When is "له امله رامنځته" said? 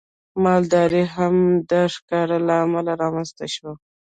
2.47-3.45